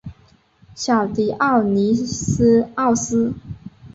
[0.73, 3.35] 小狄奥尼西奥斯。